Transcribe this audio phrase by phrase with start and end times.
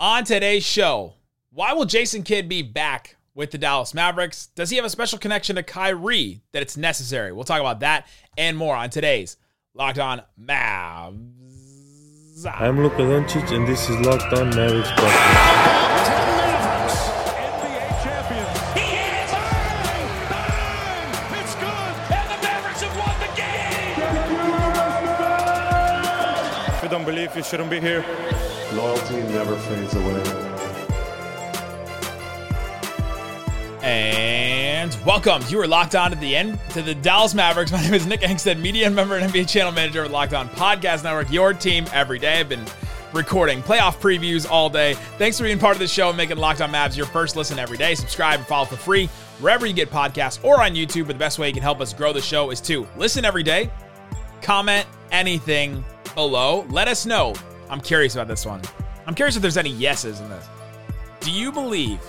[0.00, 1.14] On today's show,
[1.50, 4.46] why will Jason Kidd be back with the Dallas Mavericks?
[4.54, 7.32] Does he have a special connection to Kyrie that it's necessary?
[7.32, 8.06] We'll talk about that
[8.36, 9.36] and more on today's
[9.74, 11.16] Locked On Mavs.
[12.46, 15.88] I'm Luka Doncic, and this is Locked On Mavericks podcast.
[26.76, 28.04] If you don't believe, you shouldn't be here.
[28.74, 30.22] Loyalty never fades away.
[33.82, 35.42] And welcome.
[35.48, 37.72] You are locked on to the end to the Dallas Mavericks.
[37.72, 41.02] My name is Nick Angstadt, media member and NBA channel manager with Locked On Podcast
[41.02, 41.30] Network.
[41.30, 42.40] Your team every day.
[42.40, 42.66] I've been
[43.14, 44.92] recording playoff previews all day.
[45.16, 47.58] Thanks for being part of the show and making Locked On Mavs your first listen
[47.58, 47.94] every day.
[47.94, 49.06] Subscribe and follow for free
[49.40, 51.06] wherever you get podcasts or on YouTube.
[51.06, 53.42] But the best way you can help us grow the show is to listen every
[53.42, 53.70] day,
[54.42, 55.82] comment anything
[56.14, 56.66] below.
[56.68, 57.32] Let us know.
[57.70, 58.60] I'm curious about this one.
[59.06, 60.46] I'm curious if there's any yeses in this.
[61.20, 62.00] Do you believe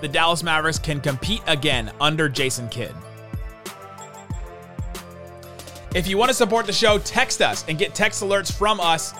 [0.00, 2.94] the Dallas Mavericks can compete again under Jason Kidd?
[5.94, 9.14] If you want to support the show, text us and get text alerts from us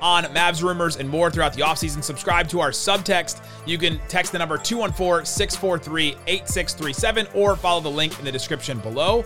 [0.00, 2.02] on Mavs rumors and more throughout the offseason.
[2.02, 3.42] Subscribe to our subtext.
[3.66, 8.78] You can text the number 214 643 8637 or follow the link in the description
[8.80, 9.24] below.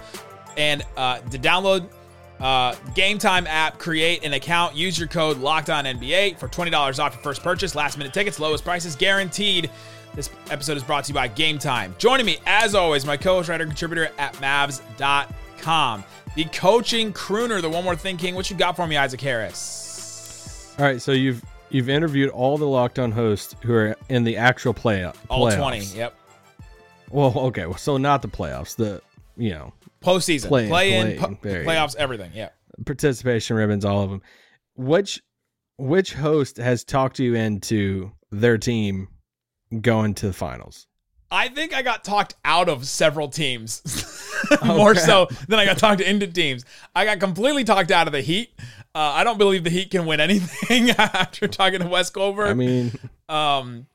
[0.57, 1.89] And uh, to download
[2.41, 6.99] uh, Game Time app, create an account, use your code Locked On NBA for $20
[6.99, 7.75] off your first purchase.
[7.75, 9.71] Last minute tickets, lowest prices guaranteed.
[10.15, 11.95] This episode is brought to you by Game Time.
[11.99, 16.05] Joining me, as always, my co host, writer, contributor at Mavs.com.
[16.35, 18.35] The coaching crooner, the one more thing king.
[18.35, 20.75] What you got for me, Isaac Harris?
[20.79, 24.37] All right, so you've you've interviewed all the locked on hosts who are in the
[24.37, 25.57] actual play All playoffs.
[25.59, 25.79] 20.
[25.99, 26.15] Yep.
[27.11, 29.01] Well, okay, so not the playoffs, the
[29.37, 29.73] you know
[30.07, 31.11] Postseason, Play-in, play in.
[31.11, 31.17] You
[31.67, 32.31] playoffs, everything.
[32.35, 32.51] Yeah.
[32.85, 34.23] participation ribbons, all of them.
[34.77, 35.23] Which
[35.79, 39.09] which host has talked you into their team
[39.81, 40.87] going to the finals?
[41.31, 43.83] I think I got talked out of several teams
[44.65, 46.65] more so than I got talked into teams.
[46.95, 48.51] I got completely talked out of the Heat.
[48.95, 52.49] Uh, I don't believe the Heat can win anything after talking to Wes Goldberg.
[52.49, 52.93] I mean,
[53.29, 53.87] um,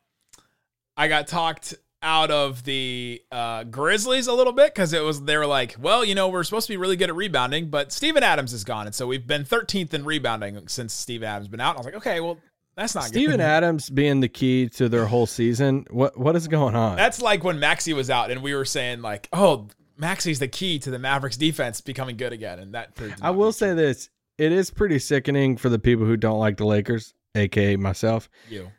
[0.98, 1.74] I got talked
[2.04, 6.04] out of the uh, Grizzlies a little bit because it was they were like, well,
[6.04, 8.86] you know, we're supposed to be really good at rebounding, but Steven Adams is gone,
[8.86, 11.72] and so we've been 13th in rebounding since Steven Adams been out.
[11.72, 12.38] And I was like, okay, well,
[12.76, 13.14] that's not good.
[13.14, 13.42] Steven good.
[13.42, 15.86] Adams being the key to their whole season.
[15.90, 16.96] What what is going on?
[16.98, 19.68] That's like when Maxi was out, and we were saying like, oh,
[20.00, 22.98] Maxi's the key to the Mavericks defense becoming good again, and that.
[23.22, 26.66] I will say this: it is pretty sickening for the people who don't like the
[26.66, 28.30] Lakers, aka myself.
[28.50, 28.72] you.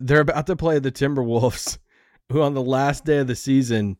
[0.00, 1.78] they're about to play the Timberwolves,
[2.30, 3.96] who on the last day of the season,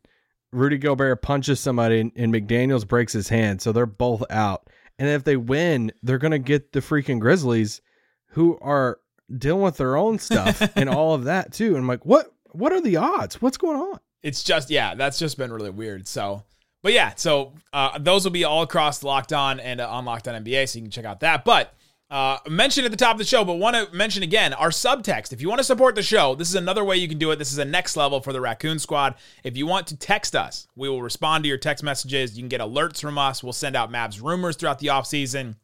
[0.52, 4.68] Rudy Gobert punches somebody and, and McDaniels breaks his hand, so they're both out.
[4.98, 7.80] And if they win, they're gonna get the freaking Grizzlies,
[8.28, 8.98] who are
[9.36, 11.68] dealing with their own stuff and all of that too.
[11.68, 12.30] And I'm like, what?
[12.52, 13.42] What are the odds?
[13.42, 13.98] What's going on?
[14.22, 16.06] It's just yeah, that's just been really weird.
[16.06, 16.44] So,
[16.82, 20.28] but yeah, so uh, those will be all across Locked On and uh, on Locked
[20.28, 21.44] On NBA, so you can check out that.
[21.44, 21.74] But
[22.10, 25.32] uh, mentioned at the top of the show, but want to mention again our subtext.
[25.32, 27.36] If you want to support the show, this is another way you can do it.
[27.36, 29.14] This is a next level for the Raccoon Squad.
[29.42, 32.36] If you want to text us, we will respond to your text messages.
[32.36, 33.42] You can get alerts from us.
[33.42, 35.56] We'll send out Mavs rumors throughout the offseason,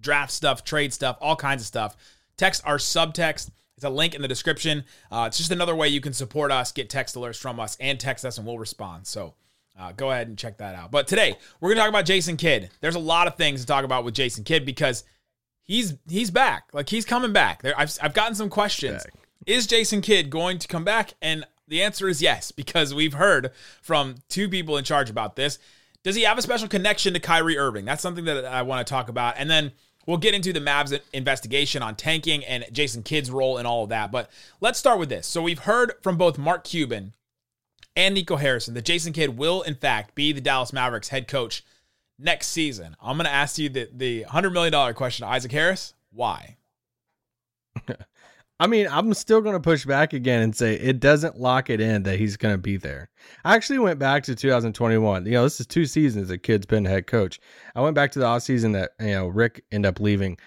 [0.00, 1.96] draft stuff, trade stuff, all kinds of stuff.
[2.36, 3.50] Text our subtext.
[3.76, 4.84] It's a link in the description.
[5.10, 8.00] Uh, it's just another way you can support us, get text alerts from us, and
[8.00, 9.06] text us, and we'll respond.
[9.06, 9.34] So
[9.78, 10.90] uh, go ahead and check that out.
[10.90, 12.70] But today we're gonna talk about Jason Kidd.
[12.80, 15.04] There's a lot of things to talk about with Jason Kidd because
[15.68, 16.64] he's he's back.
[16.72, 17.62] Like he's coming back.
[17.62, 19.06] There, I've I've gotten some questions.
[19.46, 21.14] Is Jason Kidd going to come back?
[21.22, 23.52] And the answer is yes, because we've heard
[23.82, 25.60] from two people in charge about this.
[26.02, 27.84] Does he have a special connection to Kyrie Irving?
[27.84, 29.34] That's something that I want to talk about.
[29.36, 29.72] And then
[30.06, 33.90] we'll get into the Mavs investigation on tanking and Jason Kidd's role and all of
[33.90, 34.10] that.
[34.10, 34.30] But
[34.60, 35.26] let's start with this.
[35.26, 37.12] So we've heard from both Mark Cuban
[37.96, 41.64] and Nico Harrison that Jason Kidd will, in fact, be the Dallas Mavericks head coach
[42.18, 42.96] next season.
[43.00, 45.94] I'm going to ask you the, the $100 million question, Isaac Harris.
[46.10, 46.56] Why?
[48.60, 51.80] I mean, I'm still going to push back again and say it doesn't lock it
[51.80, 53.08] in that he's going to be there.
[53.44, 55.26] I actually went back to 2021.
[55.26, 57.38] You know, this is two seasons that Kidd's been head coach.
[57.76, 60.38] I went back to the off season that you know Rick ended up leaving.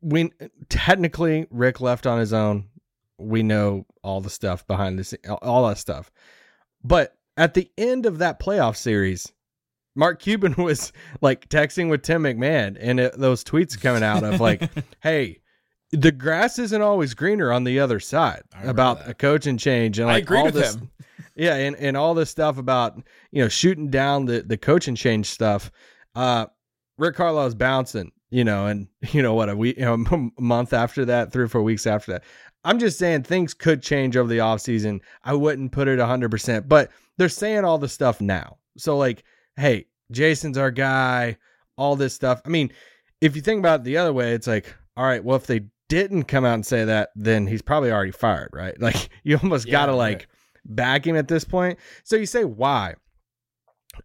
[0.00, 0.32] We
[0.70, 2.68] technically Rick left on his own.
[3.18, 6.10] We know all the stuff behind scene, all that stuff.
[6.82, 9.30] But at the end of that playoff series,
[9.98, 14.40] Mark Cuban was like texting with Tim McMahon, and it, those tweets coming out of
[14.40, 14.62] like,
[15.02, 15.40] "Hey."
[15.90, 19.08] the grass isn't always greener on the other side about that.
[19.08, 20.90] a coaching change and I like agreed all with this, him.
[21.34, 23.02] yeah, and, and all this stuff about
[23.32, 25.70] you know shooting down the the coaching change stuff.
[26.14, 26.44] Uh,
[26.98, 28.12] Rick Carlisle's bouncing.
[28.30, 31.44] you know, and you know what a week, you know, a month after that, three
[31.44, 32.24] or four weeks after that.
[32.64, 35.00] I'm just saying things could change over the offseason.
[35.24, 38.58] I wouldn't put it 100%, but they're saying all the stuff now.
[38.76, 39.24] So, like,
[39.58, 41.36] hey, Jason's our guy,
[41.76, 42.40] all this stuff.
[42.44, 42.72] I mean,
[43.20, 45.62] if you think about it the other way, it's like, all right, well, if they
[45.88, 48.74] didn't come out and say that, then he's probably already fired, right?
[48.80, 49.98] Like, you almost Yeah, got to, right.
[49.98, 50.28] like,
[50.64, 51.78] back him at this point.
[52.04, 52.94] So, you say, why?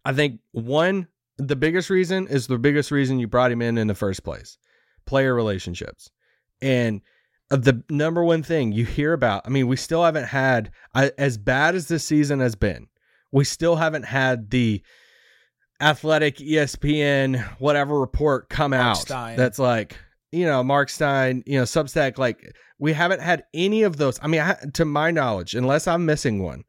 [0.04, 1.08] I think one,
[1.38, 4.58] the biggest reason is the biggest reason you brought him in in the first place
[5.06, 6.10] player relationships.
[6.62, 7.02] And
[7.50, 11.12] uh, the number one thing you hear about, I mean, we still haven't had, I,
[11.18, 12.88] as bad as this season has been,
[13.30, 14.82] we still haven't had the
[15.80, 19.36] athletic ESPN, whatever report come Mark out Stein.
[19.36, 19.98] that's like,
[20.32, 24.18] you know, Mark Stein, you know, Substack, like, we haven't had any of those.
[24.22, 26.64] I mean, I, to my knowledge, unless I'm missing one,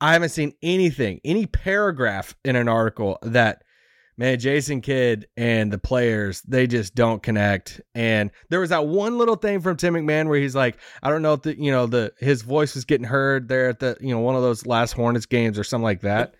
[0.00, 3.62] I haven't seen anything, any paragraph in an article that
[4.20, 7.80] man, Jason Kidd and the players, they just don't connect.
[7.94, 11.22] And there was that one little thing from Tim McMahon where he's like, I don't
[11.22, 14.14] know if the you know, the his voice was getting heard there at the, you
[14.14, 16.34] know, one of those last Hornets games or something like that.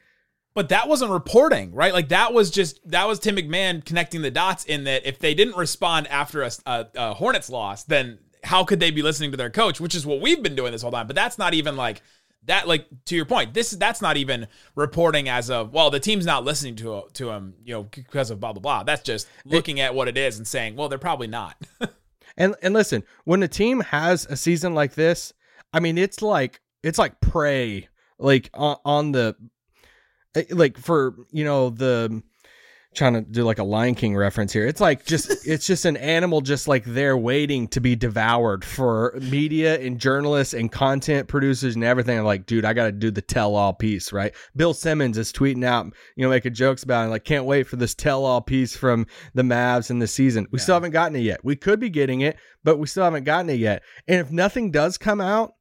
[0.55, 1.93] But that wasn't reporting, right?
[1.93, 5.35] Like that was just that was Tim McMahon connecting the dots in that if they
[5.35, 9.37] didn't respond after a, a, a Hornets loss, then how could they be listening to
[9.37, 9.81] their coach?
[9.81, 11.07] Which is what we've been doing this whole time.
[11.07, 12.03] But that's not even like
[12.47, 12.67] that.
[12.67, 16.45] Like to your point, this that's not even reporting as of well, the team's not
[16.45, 18.83] listening to to him, you know, because of blah blah blah.
[18.83, 21.57] That's just looking at what it is and saying, well, they're probably not.
[22.37, 25.33] And and listen, when a team has a season like this,
[25.75, 27.89] I mean, it's like it's like prey,
[28.19, 29.37] like on, on the,
[30.35, 32.23] Eh, like for you know the,
[32.95, 34.67] trying to do like a Lion King reference here.
[34.67, 39.17] It's like just it's just an animal just like there waiting to be devoured for
[39.21, 42.19] media and journalists and content producers and everything.
[42.19, 44.35] I'm like, dude, I got to do the tell all piece, right?
[44.57, 45.87] Bill Simmons is tweeting out,
[46.17, 47.11] you know, making jokes about it.
[47.11, 50.47] Like, can't wait for this tell all piece from the Mavs in the season.
[50.51, 51.45] We still haven't gotten it yet.
[51.45, 53.83] We could be getting it, but we still haven't gotten it yet.
[54.09, 55.55] And if nothing does come out,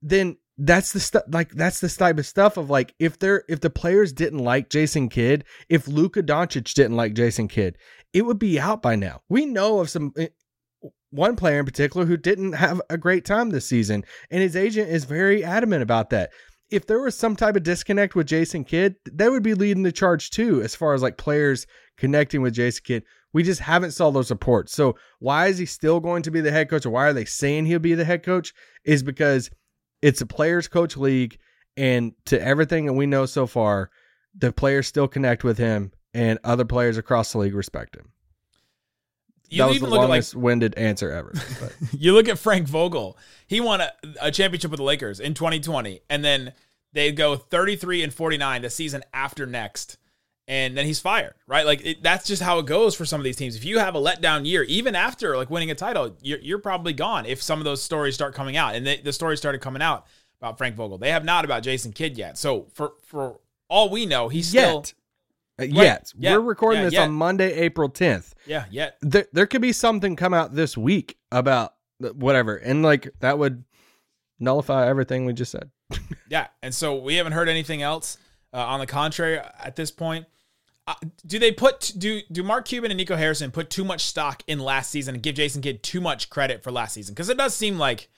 [0.00, 3.60] then that's the stuff like that's the type of stuff of like if they're if
[3.60, 7.78] the players didn't like Jason Kidd, if Luka Doncic didn't like Jason Kidd,
[8.12, 9.22] it would be out by now.
[9.28, 10.28] We know of some eh,
[11.10, 14.90] one player in particular who didn't have a great time this season, and his agent
[14.90, 16.30] is very adamant about that.
[16.70, 19.92] If there was some type of disconnect with Jason Kidd, they would be leading the
[19.92, 21.66] charge too, as far as like players
[21.98, 23.04] connecting with Jason Kidd.
[23.34, 24.74] We just haven't saw those reports.
[24.74, 27.24] So why is he still going to be the head coach, or why are they
[27.24, 28.52] saying he'll be the head coach?
[28.84, 29.50] Is because
[30.02, 31.38] it's a players coach league,
[31.76, 33.90] and to everything that we know so far,
[34.36, 38.10] the players still connect with him, and other players across the league respect him.
[39.48, 41.32] You that was the at like longest winded answer ever.
[41.60, 41.74] But.
[42.00, 43.18] you look at Frank Vogel.
[43.46, 46.52] He won a, a championship with the Lakers in 2020, and then
[46.94, 49.98] they go 33 and 49 the season after next,
[50.48, 51.34] and then he's fired.
[51.46, 51.64] Right?
[51.66, 53.56] Like it, that's just how it goes for some of these teams.
[53.56, 56.92] If you have a letdown year, even after like winning a title, you're, you're probably
[56.92, 57.26] gone.
[57.26, 60.06] If some of those stories start coming out, and they, the stories started coming out
[60.40, 62.36] about Frank Vogel, they have not about Jason Kidd yet.
[62.38, 64.94] So for for all we know, he's still yet.
[65.60, 66.12] Uh, yet.
[66.18, 66.32] Yeah.
[66.32, 67.02] We're recording Yeah, this yet.
[67.04, 68.32] on Monday, April 10th.
[68.46, 68.96] yeah yet.
[69.02, 72.56] There, there could be something come out this week about whatever.
[72.56, 73.64] And like that would
[74.40, 75.70] nullify everything we just said.
[76.28, 78.16] Yeah, and so we haven't heard anything else.
[78.52, 80.26] Uh, on the contrary, at this point,
[80.86, 80.94] uh,
[81.26, 84.58] do they put do do Mark Cuban and Nico Harrison put too much stock in
[84.58, 87.14] last season and give Jason Kidd too much credit for last season?
[87.14, 88.08] Because it does seem like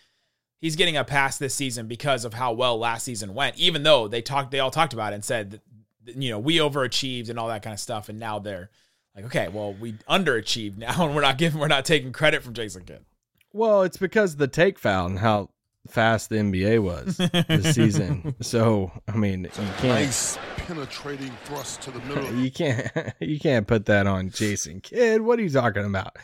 [0.60, 3.58] he's getting a pass this season because of how well last season went.
[3.58, 5.60] Even though they talked, they all talked about it and said,
[6.04, 8.70] that, you know, we overachieved and all that kind of stuff, and now they're
[9.14, 12.54] like, okay, well, we underachieved now, and we're not giving, we're not taking credit from
[12.54, 13.04] Jason Kidd.
[13.52, 15.50] Well, it's because the take foul and how
[15.88, 18.34] fast the NBA was this season.
[18.40, 22.34] So, I mean, you can't Nice penetrating thrust to the middle.
[22.36, 25.20] you can't you can't put that on Jason Kidd.
[25.20, 26.16] What are you talking about?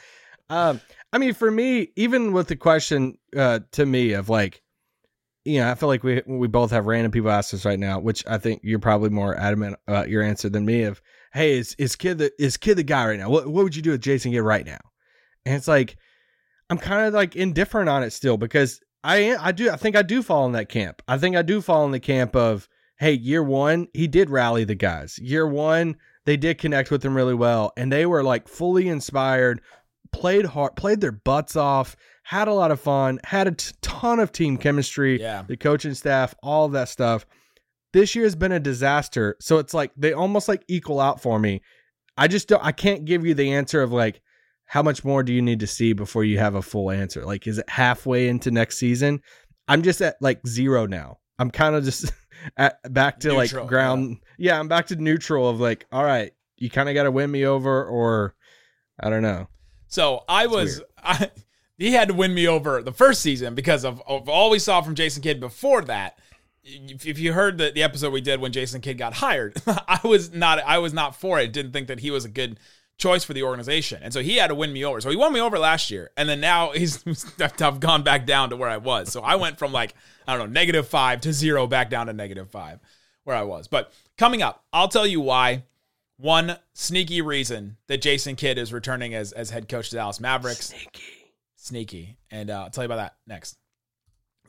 [0.49, 0.81] Um,
[1.13, 4.63] I mean, for me, even with the question uh, to me of like,
[5.45, 7.99] you know, I feel like we we both have random people ask us right now,
[8.01, 10.83] which I think you're probably more adamant about your answer than me.
[10.85, 11.01] Of
[11.33, 13.31] hey, is is Kidd the is Kidd the guy right now?
[13.31, 14.81] What what would you do with Jason Kidd right now?
[15.47, 15.97] And it's like
[16.69, 20.03] I'm kind of like indifferent on it still because I I do I think I
[20.03, 21.03] do fall in that camp.
[21.09, 24.65] I think I do fall in the camp of hey, year one he did rally
[24.65, 25.19] the guys.
[25.19, 29.63] Year one they did connect with him really well, and they were like fully inspired,
[30.13, 34.21] played hard, played their butts off, had a lot of fun, had a t- ton
[34.21, 35.21] of team chemistry.
[35.21, 35.43] Yeah.
[35.47, 37.27] the coaching staff, all that stuff.
[37.93, 41.39] This year has been a disaster, so it's like they almost like equal out for
[41.41, 41.63] me.
[42.17, 42.65] I just don't.
[42.65, 44.21] I can't give you the answer of like
[44.71, 47.25] how much more do you need to see before you have a full answer?
[47.25, 49.21] Like, is it halfway into next season?
[49.67, 51.19] I'm just at like zero now.
[51.41, 52.13] I'm kind of just
[52.57, 54.19] at back to Neutral, like ground.
[54.39, 54.61] Yeah.
[54.61, 57.47] I'm back to neutral of like, all right, you kind of got to win me
[57.47, 58.37] over, or
[59.01, 59.49] I don't know.
[59.89, 61.33] So I was, I,
[61.77, 64.83] he had to win me over the first season because of, of all we saw
[64.83, 66.17] from Jason Kidd before that.
[66.63, 69.99] If if you heard the, the episode we did when Jason Kidd got hired, I
[70.05, 71.53] was not I was not for it.
[71.53, 72.61] Didn't think that he was a good
[73.01, 75.01] choice for the organization, and so he had to win me over.
[75.01, 77.05] So he won me over last year, and then now he's
[77.41, 79.11] I've gone back down to where I was.
[79.11, 79.95] So I went from like
[80.29, 82.79] I don't know negative five to zero back down to negative five
[83.25, 83.67] where I was.
[83.67, 85.65] But coming up, I'll tell you why.
[86.17, 90.21] One sneaky reason that Jason Kidd is returning as as head coach to the Dallas
[90.21, 90.67] Mavericks.
[90.67, 91.03] Sneaky,
[91.57, 93.57] sneaky, and uh, I'll tell you about that next.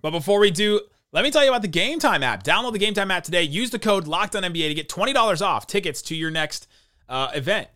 [0.01, 0.81] But before we do,
[1.13, 2.43] let me tell you about the Game Time app.
[2.43, 3.43] Download the Game Time app today.
[3.43, 6.67] Use the code Locked On NBA to get twenty dollars off tickets to your next
[7.07, 7.69] uh, event.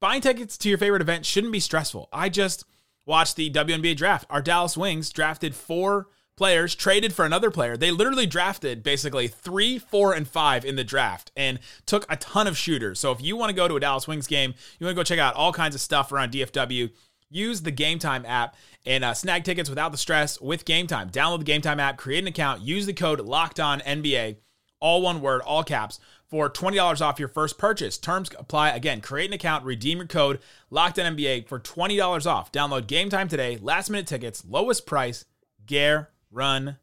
[0.00, 2.08] Buying tickets to your favorite event shouldn't be stressful.
[2.12, 2.64] I just
[3.04, 4.26] watched the WNBA draft.
[4.30, 7.76] Our Dallas Wings drafted four players, traded for another player.
[7.76, 12.46] They literally drafted basically three, four, and five in the draft and took a ton
[12.46, 13.00] of shooters.
[13.00, 15.02] So if you want to go to a Dallas Wings game, you want to go
[15.02, 16.90] check out all kinds of stuff around DFW.
[17.28, 18.54] Use the Game Time app
[18.86, 21.10] and uh, snag tickets without the stress with Game Time.
[21.10, 24.36] Download the Game Time app, create an account, use the code Locked On NBA,
[24.80, 25.98] all one word, all caps,
[26.28, 27.98] for $20 off your first purchase.
[27.98, 28.70] Terms apply.
[28.70, 32.52] Again, create an account, redeem your code Locked On NBA for $20 off.
[32.52, 33.58] Download Game Time today.
[33.60, 35.24] Last minute tickets, lowest price,
[35.66, 36.76] guaranteed.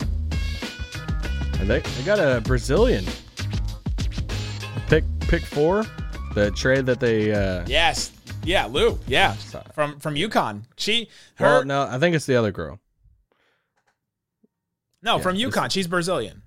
[0.00, 3.04] And they, they got a Brazilian
[4.88, 5.86] pick pick four,
[6.34, 7.32] the trade that they.
[7.32, 8.12] Uh, Yes.
[8.44, 8.98] Yeah, Lou.
[9.06, 9.34] Yeah.
[9.74, 10.62] From from UConn.
[10.76, 12.80] She her well, no, I think it's the other girl.
[15.00, 15.70] no, yeah, from UConn.
[15.70, 16.42] She's Brazilian.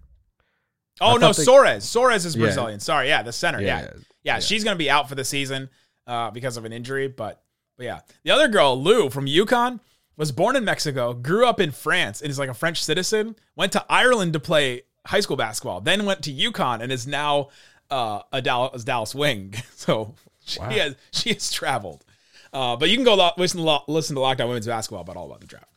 [1.02, 1.78] Oh no, they- Soares.
[1.84, 2.44] Soares is Yeah.
[2.46, 2.80] Brazilian.
[2.80, 3.60] Sorry, yeah, the center.
[3.62, 3.82] Yeah.
[3.82, 4.00] Yeah, Yeah,
[4.36, 4.40] yeah.
[4.40, 5.70] she's gonna be out for the season
[6.08, 7.08] uh, because of an injury.
[7.08, 7.42] But
[7.78, 8.00] but yeah.
[8.24, 9.80] The other girl, Lou from UConn,
[10.18, 13.72] was born in Mexico, grew up in France, and is like a French citizen, went
[13.74, 17.50] to Ireland to play high school basketball, then went to UConn and is now
[17.92, 19.54] uh, a Dallas, Dallas wing.
[19.76, 20.70] So she Wow.
[20.70, 22.06] has she has traveled.
[22.54, 25.02] Uh, but you can go lo- listen to lo- listen to Locked On Women's Basketball
[25.02, 25.68] about all about the draft.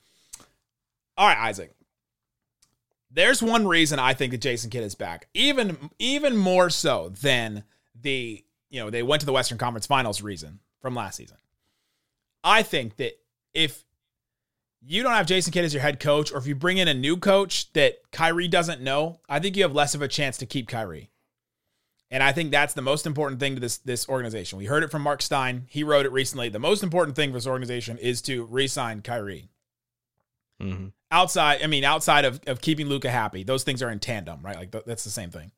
[1.16, 1.74] All right, Isaac.
[3.10, 7.64] There's one reason I think that Jason Kidd is back, even even more so than
[7.94, 11.38] the you know they went to the Western Conference Finals reason from last season.
[12.44, 13.18] I think that
[13.54, 13.84] if
[14.80, 16.94] you don't have Jason Kidd as your head coach, or if you bring in a
[16.94, 20.46] new coach that Kyrie doesn't know, I think you have less of a chance to
[20.46, 21.10] keep Kyrie.
[22.10, 24.58] And I think that's the most important thing to this this organization.
[24.58, 25.64] We heard it from Mark Stein.
[25.68, 26.48] He wrote it recently.
[26.48, 29.48] The most important thing for this organization is to re-sign Kyrie.
[30.60, 30.92] Mhm.
[31.10, 34.56] Outside, I mean, outside of, of keeping Luka happy, those things are in tandem, right?
[34.56, 35.52] Like th- that's the same thing.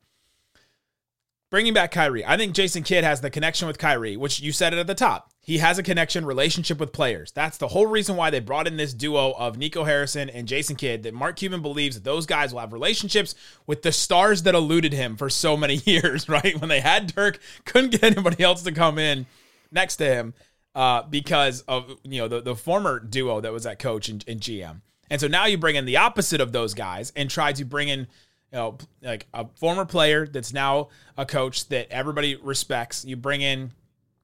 [1.49, 4.73] Bringing back Kyrie, I think Jason Kidd has the connection with Kyrie, which you said
[4.73, 5.31] it at the top.
[5.41, 7.33] He has a connection, relationship with players.
[7.33, 10.77] That's the whole reason why they brought in this duo of Nico Harrison and Jason
[10.77, 11.03] Kidd.
[11.03, 13.35] That Mark Cuban believes that those guys will have relationships
[13.67, 16.29] with the stars that eluded him for so many years.
[16.29, 19.25] Right when they had Dirk, couldn't get anybody else to come in
[19.73, 20.33] next to him
[20.73, 24.39] uh, because of you know the, the former duo that was at coach and, and
[24.39, 24.79] GM.
[25.11, 27.89] And so now you bring in the opposite of those guys and try to bring
[27.89, 28.07] in you
[28.53, 30.87] know like a former player that's now
[31.17, 33.03] a coach that everybody respects.
[33.03, 33.71] You bring in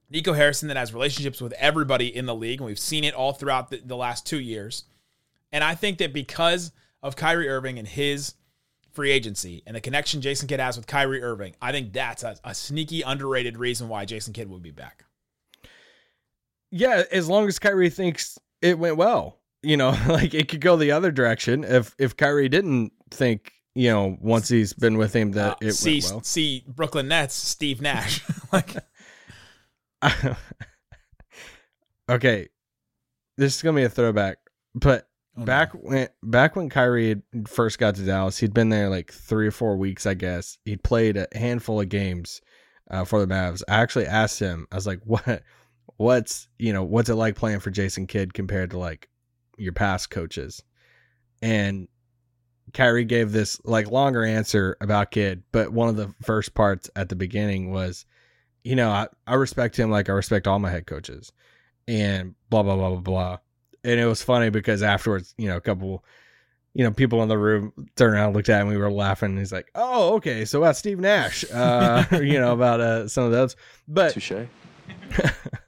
[0.08, 3.34] Nico Harrison that has relationships with everybody in the league, and we've seen it all
[3.34, 4.84] throughout the, the last two years.
[5.52, 8.34] And I think that because of Kyrie Irving and his
[8.90, 12.36] free agency and the connection Jason Kidd has with Kyrie Irving, I think that's a,
[12.44, 15.04] a sneaky underrated reason why Jason Kidd would be back.
[16.70, 19.38] Yeah, as long as Kyrie thinks it went well.
[19.62, 23.90] You know, like it could go the other direction if if Kyrie didn't think, you
[23.90, 26.22] know, once he's been with him that Uh, it see, well.
[26.22, 28.22] see Brooklyn Nets, Steve Nash.
[28.52, 28.76] like,
[32.08, 32.48] okay,
[33.36, 34.38] this is gonna be a throwback,
[34.74, 39.12] but Oh, back when back when Kyrie first got to Dallas, he'd been there like
[39.12, 40.58] three or four weeks, I guess.
[40.64, 42.40] He'd played a handful of games
[42.90, 43.62] uh, for the Mavs.
[43.68, 45.42] I actually asked him, I was like, "What,
[45.96, 49.08] what's you know, what's it like playing for Jason Kidd compared to like
[49.58, 50.62] your past coaches?"
[51.42, 51.88] And
[52.72, 57.08] Kyrie gave this like longer answer about Kidd, but one of the first parts at
[57.08, 58.04] the beginning was,
[58.64, 61.32] you know, I, I respect him like I respect all my head coaches,
[61.86, 63.38] and blah blah blah blah blah.
[63.84, 66.04] And it was funny because afterwards, you know, a couple,
[66.74, 69.30] you know, people in the room turned around, looked at him, we were laughing.
[69.30, 73.24] And he's like, "Oh, okay, so about Steve Nash, uh, you know, about uh, some
[73.24, 74.32] of those." But Touche.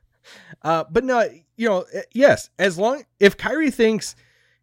[0.62, 4.14] uh, but no, you know, eh, yes, as long if Kyrie thinks,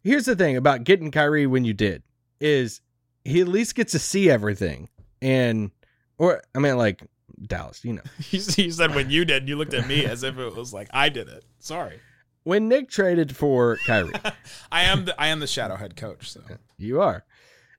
[0.02, 2.02] here's the thing about getting Kyrie when you did
[2.40, 2.80] is
[3.24, 4.88] he at least gets to see everything,
[5.20, 5.70] and
[6.18, 7.02] or I mean, like
[7.46, 10.38] Dallas, you know, you, you said when you did, you looked at me as if
[10.38, 11.44] it was like I did it.
[11.58, 12.00] Sorry,
[12.44, 14.12] when Nick traded for Kyrie,
[14.72, 16.30] I am the I am the shadow head coach.
[16.30, 16.40] So
[16.76, 17.24] you are.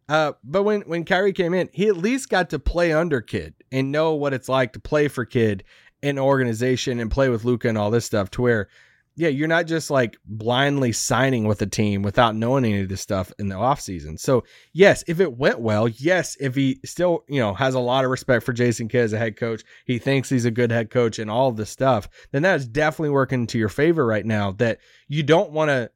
[0.10, 3.54] Uh, but when when Kyrie came in, he at least got to play under Kidd
[3.72, 5.64] and know what it's like to play for Kidd
[6.04, 8.70] an organization and play with Luka and all this stuff to where
[9.20, 13.02] yeah, you're not just like blindly signing with a team without knowing any of this
[13.02, 14.18] stuff in the offseason.
[14.18, 18.06] So, yes, if it went well, yes, if he still, you know, has a lot
[18.06, 20.90] of respect for Jason Kidd as a head coach, he thinks he's a good head
[20.90, 24.52] coach and all this stuff, then that is definitely working to your favor right now
[24.54, 24.80] that
[25.10, 25.92] you don't want to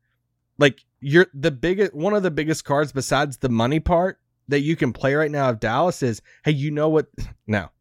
[0.57, 4.19] like you're the biggest one of the biggest cards besides the money part
[4.49, 7.07] that you can play right now of Dallas is hey, you know what
[7.47, 7.71] now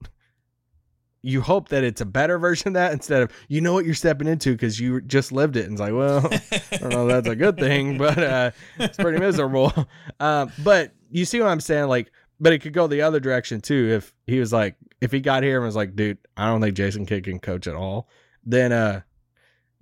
[1.23, 3.95] you hope that it's a better version of that instead of you know what you're
[3.95, 5.65] stepping into because you just lived it.
[5.65, 6.27] And it's like well
[6.73, 9.73] i don't know that's a good thing but uh it's pretty miserable.
[10.21, 11.87] Um but you see what i'm saying?
[11.87, 12.11] Like
[12.41, 15.43] but it could go the other direction too if he was like if he got
[15.43, 18.09] here and was like dude i don't think jason kidd can coach at all
[18.45, 19.01] then uh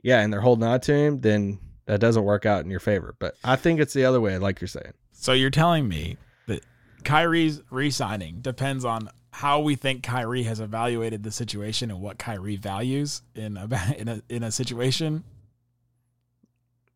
[0.03, 3.17] yeah and they're holding on to him then that doesn't work out in your favor.
[3.19, 4.93] But i think it's the other way like you're saying.
[5.13, 6.17] So you're telling me
[6.47, 6.65] that
[7.05, 12.57] Kyrie's re-signing depends on how we think Kyrie has evaluated the situation and what Kyrie
[12.57, 13.69] values in a
[13.99, 15.25] in a in a situation.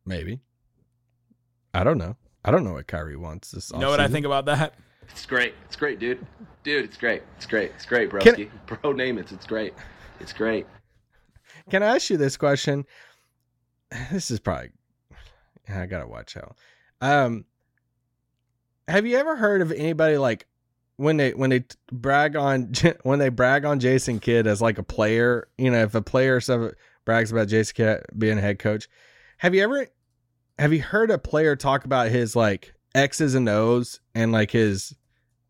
[0.05, 0.39] maybe
[1.73, 2.15] i don't know
[2.45, 4.75] i don't know what kyrie wants this You know what I think about that?
[5.09, 5.53] It's great.
[5.65, 6.25] It's great, dude.
[6.63, 7.21] Dude, it's great.
[7.37, 7.71] It's great.
[7.75, 8.49] It's great, Can-
[8.81, 9.31] Bro, name it.
[9.31, 9.73] It's great.
[10.19, 10.65] It's great.
[11.69, 12.85] Can I ask you this question?
[14.11, 14.71] This is probably
[15.69, 16.55] I gotta watch out.
[17.01, 17.45] Um,
[18.87, 20.47] have you ever heard of anybody like
[20.97, 22.71] when they when they brag on
[23.03, 25.47] when they brag on Jason Kidd as like a player?
[25.57, 26.71] You know, if a player or uh,
[27.05, 28.87] brags about Jason Kidd being a head coach,
[29.37, 29.87] have you ever
[30.59, 34.95] have you heard a player talk about his like X's and O's and like his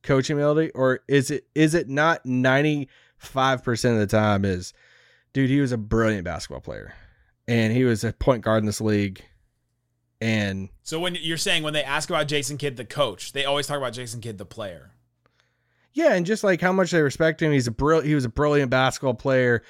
[0.04, 4.74] coaching ability, or is it is it not ninety five percent of the time is
[5.34, 6.94] dude, he was a brilliant basketball player,
[7.48, 9.24] and he was a point guard in this league.
[10.22, 13.68] And So when you're saying when they ask about Jason Kidd the coach, they always
[13.68, 14.92] talk about Jason Kidd the player.
[15.96, 18.30] Yeah, and just like how much they respect him, he's a brill- he was a
[18.30, 19.64] brilliant basketball player.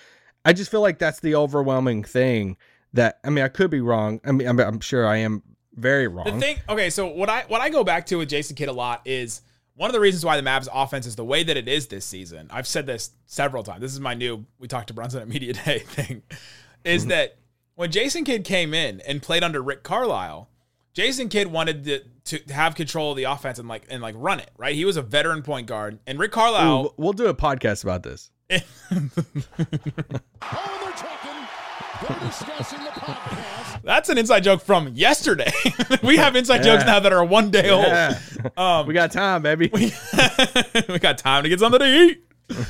[0.43, 2.57] I just feel like that's the overwhelming thing.
[2.93, 4.19] That I mean, I could be wrong.
[4.25, 5.41] I mean, I'm, I'm sure I am
[5.75, 6.25] very wrong.
[6.25, 8.73] The thing, okay, so what I what I go back to with Jason Kidd a
[8.73, 9.41] lot is
[9.75, 12.05] one of the reasons why the Mavs offense is the way that it is this
[12.05, 12.47] season.
[12.51, 13.81] I've said this several times.
[13.81, 16.23] This is my new we talked to Brunson at media day thing.
[16.83, 17.09] Is Mm-hmm.
[17.09, 17.37] that
[17.75, 20.47] when Jason Kidd came in and played under Rick Carlisle,
[20.95, 24.39] Jason Kidd wanted to, to have control of the offense and like and like run
[24.39, 24.73] it right.
[24.73, 26.85] He was a veteran point guard, and Rick Carlisle.
[26.85, 28.31] Ooh, we'll do a podcast about this.
[28.49, 28.99] Oh, they're
[30.91, 31.31] talking.
[32.07, 33.81] They're discussing the podcast.
[33.83, 35.51] That's an inside joke from yesterday.
[36.03, 37.85] we have inside jokes now that are one day old.
[37.85, 38.17] Yeah.
[38.55, 39.69] Um, we got time, baby.
[39.73, 39.93] We,
[40.89, 42.23] we got time to get something to eat.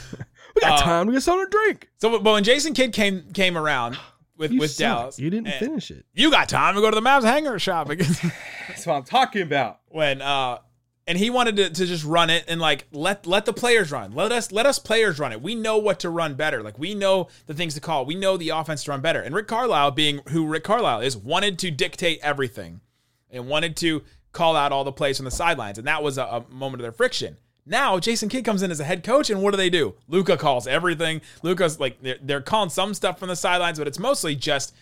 [0.56, 1.90] We got uh, time to get something to drink.
[1.98, 3.98] So, but when Jason Kidd came came around
[4.38, 4.80] with You with suck.
[4.98, 6.06] Dallas, You didn't and finish it.
[6.14, 8.20] You got time to go to the Mavs hangar shop because
[8.68, 9.80] That's what I'm talking about.
[9.90, 10.60] when uh
[11.08, 14.14] and he wanted to, to just run it and like let let the players run.
[14.14, 15.42] Let us let us players run it.
[15.42, 16.64] We know what to run better.
[16.64, 18.06] Like we know the things to call.
[18.06, 19.22] We know the offense to run better.
[19.22, 22.82] And Rick Carlisle, being who Rick Carlisle is, wanted to dictate everything
[23.30, 25.78] and wanted to call out all the plays from the sidelines.
[25.78, 27.38] And that was a, a moment of their friction.
[27.66, 29.96] Now Jason Kidd comes in as a head coach, and what do they do?
[30.08, 31.22] Luka calls everything.
[31.42, 34.74] Luka's like they're, they're calling some stuff from the sidelines, but it's mostly just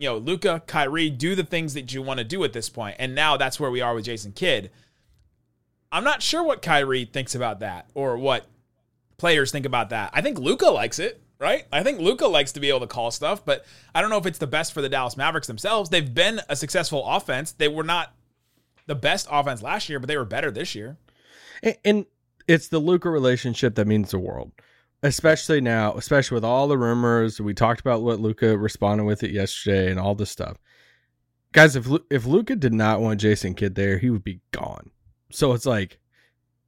[0.00, 2.96] you know, Luka, Kyrie, do the things that you want to do at this point.
[2.98, 4.70] And now that's where we are with Jason Kidd.
[5.92, 8.46] I'm not sure what Kyrie thinks about that or what
[9.18, 10.10] players think about that.
[10.14, 11.66] I think Luka likes it, right?
[11.70, 14.24] I think Luka likes to be able to call stuff, but I don't know if
[14.24, 15.90] it's the best for the Dallas Mavericks themselves.
[15.90, 17.52] They've been a successful offense.
[17.52, 18.14] They were not
[18.86, 20.96] the best offense last year, but they were better this year.
[21.62, 22.06] And, and
[22.48, 24.52] it's the Luka relationship that means the world,
[25.02, 27.40] especially now, especially with all the rumors.
[27.40, 30.58] We talked about what Luka responded with it yesterday and all this stuff.
[31.52, 34.90] Guys, if if Luka did not want Jason Kidd there, he would be gone.
[35.32, 35.98] So it's like,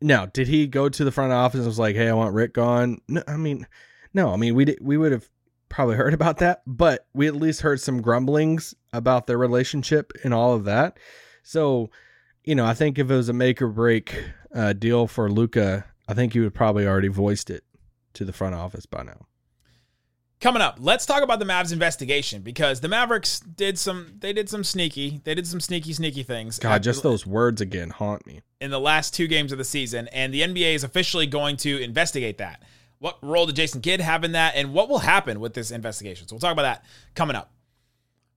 [0.00, 2.54] now, did he go to the front office and was like, "Hey, I want Rick
[2.54, 3.00] gone"?
[3.06, 3.66] No, I mean,
[4.12, 4.32] no.
[4.32, 5.28] I mean, we did, we would have
[5.68, 10.34] probably heard about that, but we at least heard some grumblings about their relationship and
[10.34, 10.98] all of that.
[11.42, 11.90] So,
[12.44, 14.24] you know, I think if it was a make or break
[14.54, 17.64] uh, deal for Luka, I think he would probably already voiced it
[18.14, 19.26] to the front office by now.
[20.40, 24.48] Coming up, let's talk about the Mavs investigation because the Mavericks did some they did
[24.48, 26.58] some sneaky, they did some sneaky sneaky things.
[26.58, 28.40] God, just those words again haunt me.
[28.60, 31.80] in the last two games of the season, and the NBA is officially going to
[31.80, 32.60] investigate that.
[32.98, 36.26] What role did Jason Kidd have in that, and what will happen with this investigation?
[36.26, 37.52] So we'll talk about that coming up.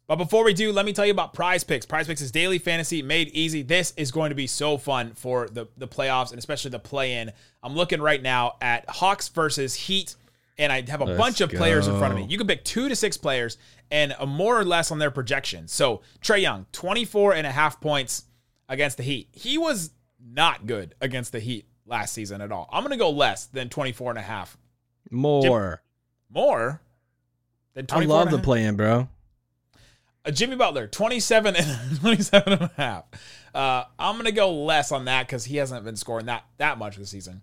[0.08, 1.86] But before we do, let me tell you about Prize Picks.
[1.86, 3.64] Prize Picks is daily fantasy made easy.
[3.64, 7.14] This is going to be so fun for the, the playoffs and especially the play
[7.14, 7.32] in.
[7.64, 10.16] I'm looking right now at Hawks versus Heat,
[10.60, 12.28] and I have a Let's bunch of players in front of me.
[12.28, 13.58] You can pick two to six players
[13.90, 15.72] and a more or less on their projections.
[15.72, 18.26] So Trae Young, 24 and a half points
[18.70, 19.30] against the Heat.
[19.32, 19.90] He was
[20.24, 22.70] not good against the Heat last season at all.
[22.72, 24.56] I'm going to go less than 24 and a half.
[25.10, 25.82] More.
[26.30, 26.82] More?
[27.74, 29.10] Then I 24 love and a the play in, bro.
[30.26, 33.04] Uh, Jimmy Butler, 27 and 27 and a half.
[33.54, 36.78] Uh, I'm going to go less on that because he hasn't been scoring that, that
[36.78, 37.42] much this season.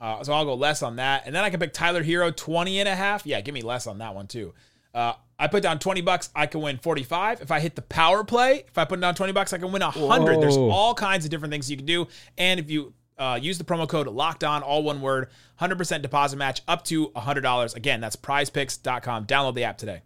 [0.00, 1.24] Uh, so I'll go less on that.
[1.26, 3.26] And then I can pick Tyler Herro, 20 and a half.
[3.26, 4.54] Yeah, give me less on that one too.
[4.94, 7.40] Uh, I put down 20 bucks, I can win 45.
[7.40, 9.82] If I hit the power play, if I put down 20 bucks, I can win
[9.82, 10.40] 100.
[10.40, 12.08] There's all kinds of different things you can do.
[12.36, 15.28] And if you uh, use the promo code locked on, all one word,
[15.60, 17.76] 100% deposit match up to $100.
[17.76, 19.26] Again, that's prizepicks.com.
[19.26, 20.02] Download the app today.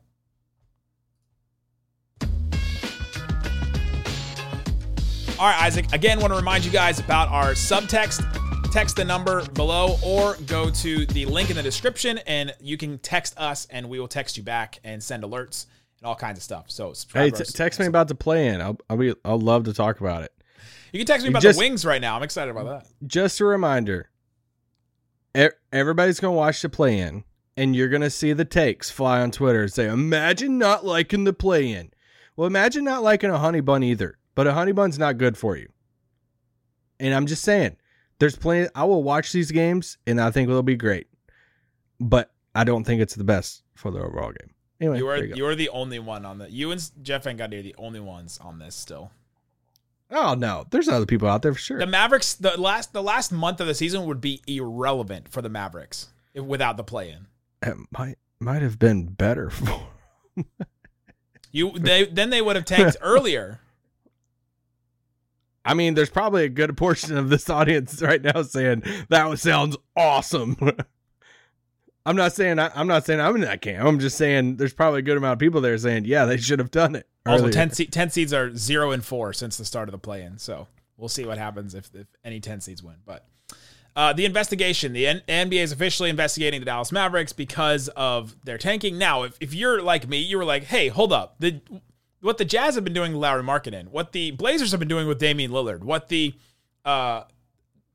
[5.42, 5.92] All right, Isaac.
[5.92, 8.22] Again, want to remind you guys about our subtext.
[8.70, 12.96] Text the number below or go to the link in the description and you can
[12.98, 15.66] text us and we will text you back and send alerts
[15.98, 16.66] and all kinds of stuff.
[16.70, 18.60] So subscribe Hey, t- text me about the play in.
[18.60, 19.16] I'll, I'll be.
[19.24, 20.32] I'll love to talk about it.
[20.92, 22.14] You can text me about just- the wings right now.
[22.14, 22.86] I'm excited about that.
[23.04, 24.10] Just a reminder.
[25.72, 27.24] Everybody's gonna watch the play in,
[27.56, 31.32] and you're gonna see the takes fly on Twitter and say, "Imagine not liking the
[31.32, 31.90] play in."
[32.36, 34.18] Well, imagine not liking a honey bun either.
[34.34, 35.68] But a honey bun's not good for you.
[37.00, 37.76] And I'm just saying,
[38.18, 38.68] there's plenty.
[38.74, 41.08] I will watch these games, and I think it'll be great.
[42.00, 44.54] But I don't think it's the best for the overall game.
[44.80, 47.38] Anyway, You are you you are the only one on the you and Jeff Van
[47.38, 49.12] Gundy are the only ones on this still.
[50.10, 51.78] Oh no, there's other people out there for sure.
[51.78, 55.48] The Mavericks the last the last month of the season would be irrelevant for the
[55.48, 57.26] Mavericks if, without the play in.
[57.62, 59.86] it might might have been better for.
[61.52, 63.60] You they then they would have tanked earlier.
[65.64, 69.76] I mean, there's probably a good portion of this audience right now saying that sounds
[69.96, 70.56] awesome.
[72.04, 73.86] I'm not saying I, I'm not saying I'm in that camp.
[73.86, 76.58] I'm just saying there's probably a good amount of people there saying, yeah, they should
[76.58, 77.06] have done it.
[77.24, 80.22] Also, 10, se- 10 seeds are zero and four since the start of the play
[80.22, 80.38] in.
[80.38, 82.96] So we'll see what happens if, if any 10 seeds win.
[83.06, 83.24] But
[83.94, 88.58] uh, the investigation the N- NBA is officially investigating the Dallas Mavericks because of their
[88.58, 88.98] tanking.
[88.98, 91.36] Now, if, if you're like me, you were like, hey, hold up.
[91.38, 91.60] The,
[92.22, 95.06] what the Jazz have been doing with Lauri Markkanen, what the Blazers have been doing
[95.06, 96.34] with Damian Lillard, what the
[96.84, 97.24] uh,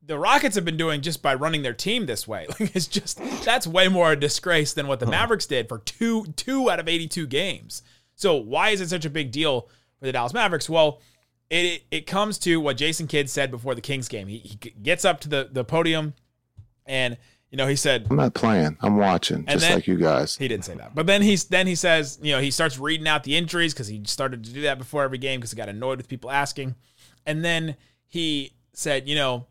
[0.05, 2.45] the Rockets have been doing just by running their team this way.
[2.59, 6.25] Like it's just that's way more a disgrace than what the Mavericks did for two
[6.35, 7.83] two out of 82 games.
[8.15, 10.69] So why is it such a big deal for the Dallas Mavericks?
[10.69, 11.01] Well,
[11.49, 14.27] it it comes to what Jason Kidd said before the Kings game.
[14.27, 16.13] He, he gets up to the the podium
[16.85, 17.17] and
[17.51, 18.77] you know he said I'm not playing.
[18.81, 20.37] I'm watching, just then- like you guys.
[20.37, 20.93] he didn't say that.
[20.95, 23.87] But then he's then he says, you know, he starts reading out the injuries because
[23.87, 26.75] he started to do that before every game because he got annoyed with people asking.
[27.25, 27.75] And then
[28.07, 29.47] he said, you know,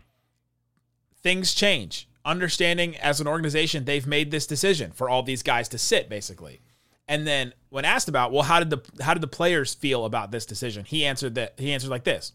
[1.23, 2.09] things change.
[2.25, 6.61] Understanding as an organization, they've made this decision for all these guys to sit, basically.
[7.07, 10.33] And then when asked about, well, how did the how did the players feel about
[10.33, 10.85] this decision?
[10.85, 12.33] He answered that he answered like this: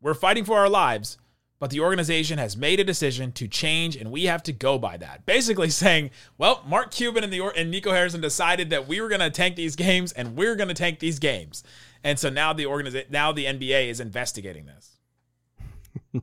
[0.00, 1.18] We're fighting for our lives,
[1.64, 4.98] but the organization has made a decision to change, and we have to go by
[4.98, 5.24] that.
[5.24, 9.22] Basically saying, well, Mark Cuban and the and Nico Harrison decided that we were going
[9.22, 11.64] to tank these games, and we're going to tank these games,
[12.02, 14.98] and so now the organiza- now the NBA is investigating this.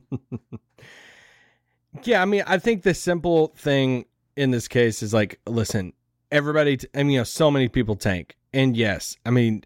[2.04, 5.92] Yeah, I mean, I think the simple thing in this case is like, listen,
[6.30, 8.36] everybody, t- I mean, you know, so many people tank.
[8.54, 9.64] And yes, I mean,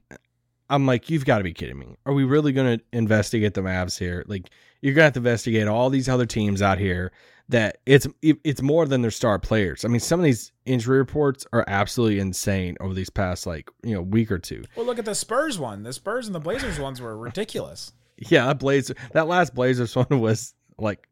[0.69, 1.97] I'm like, you've got to be kidding me.
[2.05, 4.25] Are we really going to investigate the Mavs here?
[4.27, 4.51] Like,
[4.87, 7.11] you're to have to investigate all these other teams out here
[7.49, 9.85] that it's it's more than their star players.
[9.85, 13.95] I mean, some of these injury reports are absolutely insane over these past like, you
[13.95, 14.63] know, week or two.
[14.77, 15.83] Well, look at the Spurs one.
[15.83, 17.93] The Spurs and the Blazers ones were ridiculous.
[18.19, 21.07] Yeah, that Blazer that last Blazers one was like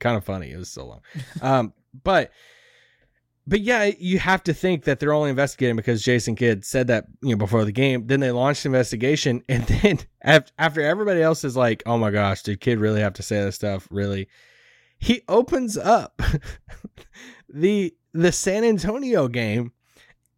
[0.00, 0.50] kind of funny.
[0.50, 1.00] It was so long.
[1.40, 2.32] Um, but
[3.48, 7.06] but yeah, you have to think that they're only investigating because Jason Kidd said that
[7.22, 8.06] you know before the game.
[8.06, 12.42] Then they launched the investigation, and then after everybody else is like, "Oh my gosh,
[12.42, 14.28] did Kidd really have to say this stuff?" Really,
[14.98, 16.20] he opens up
[17.48, 19.72] the the San Antonio game,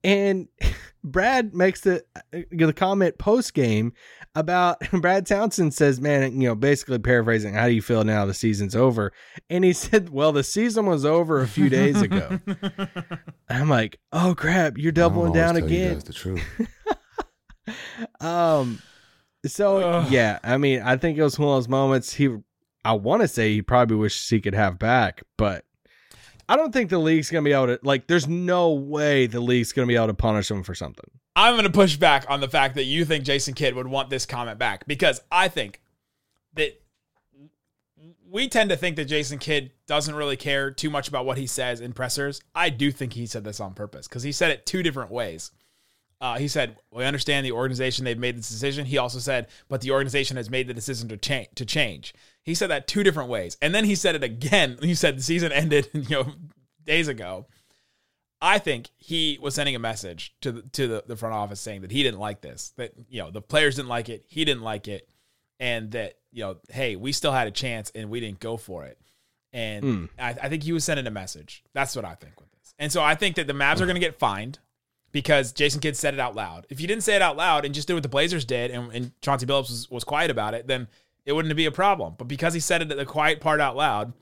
[0.04, 0.46] and
[1.02, 2.04] Brad makes the
[2.50, 3.92] the comment post game
[4.34, 8.34] about Brad Townsend says, "Man, you know, basically paraphrasing, how do you feel now the
[8.34, 9.12] season's over?"
[9.48, 12.38] And he said, "Well, the season was over a few days ago."
[13.48, 16.42] I'm like, "Oh crap, you're doubling down again." the truth.
[18.20, 18.80] Um,
[19.46, 20.10] so Ugh.
[20.12, 22.12] yeah, I mean, I think it was one of those moments.
[22.12, 22.28] He,
[22.84, 25.64] I want to say he probably wishes he could have back, but
[26.50, 27.78] I don't think the league's gonna be able to.
[27.84, 31.08] Like, there's no way the league's gonna be able to punish him for something.
[31.36, 34.26] I'm to push back on the fact that you think Jason Kidd would want this
[34.26, 35.80] comment back because I think
[36.54, 36.82] that
[38.28, 41.46] we tend to think that Jason Kidd doesn't really care too much about what he
[41.46, 42.40] says in pressers.
[42.52, 45.52] I do think he said this on purpose because he said it two different ways.
[46.20, 49.80] Uh, he said, "We understand the organization; they've made this decision." He also said, "But
[49.80, 53.30] the organization has made the decision to change." To change, he said that two different
[53.30, 54.78] ways, and then he said it again.
[54.82, 56.32] He said the season ended, you know,
[56.84, 57.46] days ago.
[58.42, 61.82] I think he was sending a message to the, to the, the front office saying
[61.82, 64.62] that he didn't like this, that you know the players didn't like it, he didn't
[64.62, 65.08] like it,
[65.58, 68.84] and that you know, hey, we still had a chance and we didn't go for
[68.84, 68.98] it.
[69.52, 70.04] And Hmm.
[70.18, 71.64] I, I think he was sending a message.
[71.74, 72.72] That's what I think with this.
[72.78, 74.58] And so I think that the Mavs are going to get fined
[75.12, 76.66] because Jason Kidd said it out loud.
[76.70, 78.92] If you didn't say it out loud and just did what the Blazers did, and,
[78.92, 80.88] and Chauncey Billups was, was quiet about it, then
[81.26, 82.14] it wouldn't be a problem.
[82.16, 84.12] But because he said it the quiet part out loud,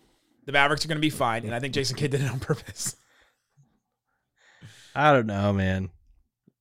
[0.47, 1.45] the Mavericks are going to be fine.
[1.45, 2.97] and I think Jason Kidd did it on purpose.
[4.95, 5.91] I don't know, man.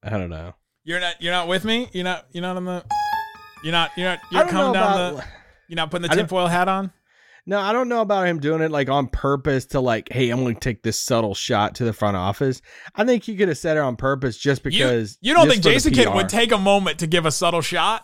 [0.03, 0.53] I don't know.
[0.83, 1.89] You're not you're not with me.
[1.91, 2.85] You're not you're not on the.
[3.63, 5.25] You're not you're not you're coming down about- the.
[5.67, 6.93] You're not putting the tinfoil hat on.
[7.49, 10.41] No, I don't know about him doing it like on purpose to like, hey, I'm
[10.43, 12.61] going to take this subtle shot to the front office.
[12.93, 15.93] I think he could have said it on purpose just because you don't think Jason
[15.93, 18.03] Kidd would take a moment to give a subtle shot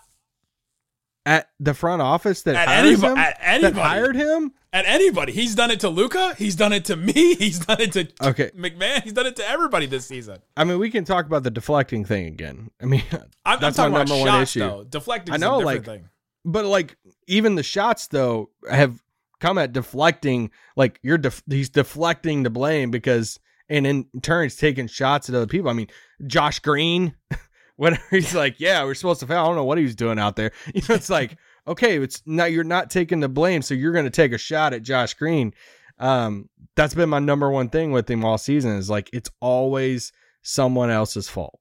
[1.25, 3.79] at the front office that At hires anybo- him, at that anybody.
[3.79, 4.53] hired him?
[4.73, 5.31] at anybody?
[5.31, 6.33] He's done it to Luka.
[6.37, 7.35] He's done it to me.
[7.35, 8.49] He's done it to Okay.
[8.57, 9.03] McMahon.
[9.03, 10.39] He's done it to everybody this season.
[10.57, 12.71] I mean, we can talk about the deflecting thing again.
[12.81, 13.03] I mean,
[13.45, 14.59] I'm, that's I'm talking my about number one shots, issue.
[14.61, 14.83] though.
[14.85, 16.09] Deflecting I know, a different like, thing.
[16.45, 19.02] but like even the shots though have
[19.43, 20.49] come at deflecting.
[20.75, 25.35] Like you're def- he's deflecting the blame because, and in turn, he's taking shots at
[25.35, 25.69] other people.
[25.69, 25.89] I mean,
[26.25, 27.13] Josh Green,
[27.75, 30.17] whenever he's like, "Yeah, we're supposed to foul," I don't know what he was doing
[30.17, 30.51] out there.
[30.73, 34.05] You know, it's like, okay, it's now you're not taking the blame, so you're going
[34.05, 35.53] to take a shot at Josh Green.
[35.99, 40.11] Um, that's been my number one thing with him all season is like it's always
[40.41, 41.59] someone else's fault.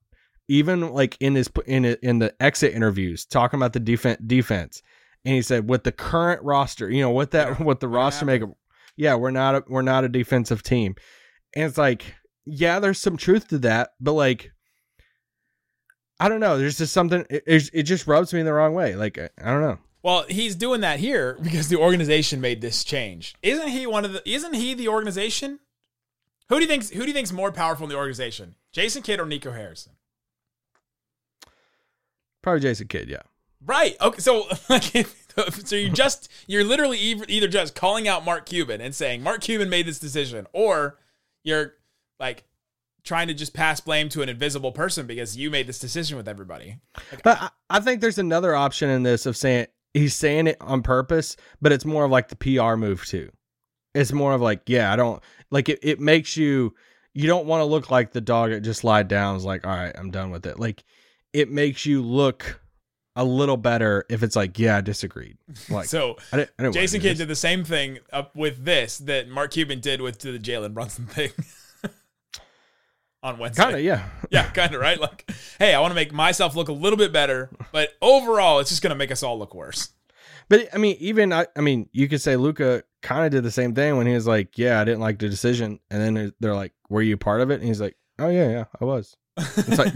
[0.48, 4.82] Even like in his in in the exit interviews, talking about the defense defense,
[5.24, 8.42] and he said with the current roster, you know, what that what the roster make,
[8.96, 10.94] yeah, we're not a, we're not a defensive team,
[11.54, 14.52] and it's like, yeah, there's some truth to that, but like,
[16.18, 18.94] I don't know, there's just something it, it just rubs me the wrong way.
[18.94, 19.78] Like I I don't know.
[20.02, 23.34] Well, he's doing that here because the organization made this change.
[23.42, 24.28] Isn't he one of the?
[24.28, 25.60] Isn't he the organization?
[26.48, 26.90] Who do you think?
[26.92, 28.56] Who do you think's more powerful in the organization?
[28.72, 29.92] Jason Kidd or Nico Harrison?
[32.42, 33.22] Probably Jason Kidd, yeah.
[33.64, 33.96] Right.
[34.00, 34.20] Okay.
[34.20, 35.06] So, like,
[35.64, 39.68] so you just you're literally either, just calling out Mark Cuban and saying Mark Cuban
[39.68, 40.98] made this decision, or
[41.42, 41.74] you're
[42.18, 42.44] like
[43.04, 46.28] trying to just pass blame to an invisible person because you made this decision with
[46.28, 46.76] everybody.
[47.24, 50.82] But I, I think there's another option in this of saying he's saying it on
[50.82, 53.30] purpose, but it's more of like the PR move too.
[53.94, 55.78] It's more of like, yeah, I don't like it.
[55.82, 56.74] It makes you
[57.14, 59.36] you don't want to look like the dog that just lied down.
[59.36, 60.58] Is like, all right, I'm done with it.
[60.58, 60.82] Like,
[61.32, 62.60] it makes you look
[63.16, 65.36] a little better if it's like, yeah, I disagreed.
[65.68, 68.98] Like, So I didn't, I didn't Jason Kidd did the same thing up with this
[68.98, 71.30] that Mark Cuban did with to the Jalen Brunson thing
[73.22, 73.62] on Wednesday.
[73.62, 74.08] kind of, yeah.
[74.30, 74.98] Yeah, kind of right.
[74.98, 78.70] Like, hey, I want to make myself look a little bit better, but overall, it's
[78.70, 79.90] just going to make us all look worse.
[80.48, 83.50] But I mean, even I, I mean, you could say Luka kind of did the
[83.50, 86.54] same thing when he was like, "Yeah, I didn't like the decision," and then they're
[86.54, 89.78] like, "Were you part of it?" And he's like, "Oh yeah, yeah, I was." It's
[89.78, 89.94] like,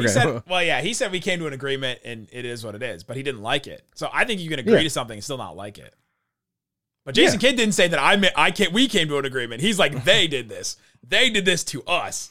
[0.00, 2.74] He said, well, yeah, he said we came to an agreement and it is what
[2.74, 3.84] it is, but he didn't like it.
[3.94, 4.82] So I think you can agree Yeah.
[4.82, 5.94] to something and still not like it.
[7.04, 8.72] But Jason Kidd didn't say that I ma- I can't.
[8.72, 9.60] We came to an agreement.
[9.60, 10.76] He's like they did this.
[11.06, 12.30] They did this to us.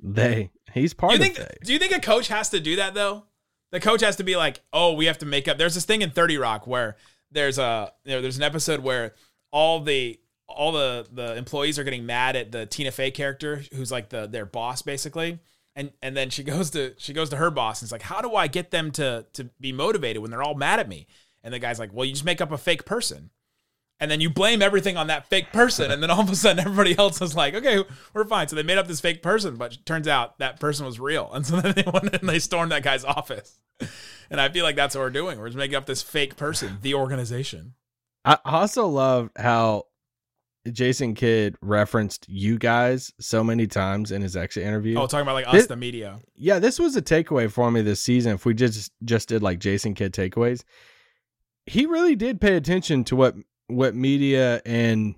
[0.00, 0.50] they.
[0.72, 1.48] He's part Do you of think?
[1.48, 1.56] they.
[1.64, 3.24] Do you think a coach has to do that though?
[3.72, 5.58] The coach has to be like, oh, we have to make up.
[5.58, 6.96] There's this thing in Thirty Rock where
[7.32, 9.14] there's a you know, there's an episode where
[9.50, 13.90] all the all the the employees are getting mad at the Tina Fey character who's
[13.90, 15.40] like the their boss basically.
[15.74, 18.20] And and then she goes to she goes to her boss and it's like, how
[18.20, 21.06] do I get them to to be motivated when they're all mad at me?
[21.42, 23.30] And the guy's like, well, you just make up a fake person.
[23.98, 25.92] And then you blame everything on that fake person.
[25.92, 28.48] And then all of a sudden everybody else is like, okay, we're fine.
[28.48, 31.30] So they made up this fake person, but turns out that person was real.
[31.34, 33.60] And so then they went and they stormed that guy's office.
[34.30, 35.38] And I feel like that's what we're doing.
[35.38, 37.74] We're just making up this fake person, the organization.
[38.24, 39.86] I also love how
[40.70, 44.96] Jason Kidd referenced you guys so many times in his exit interview.
[44.96, 46.20] Oh, talking about like us, the media.
[46.36, 48.34] yeah, this was a takeaway for me this season.
[48.34, 50.62] If we just just did like Jason Kidd takeaways,
[51.66, 53.34] he really did pay attention to what
[53.66, 55.14] what media and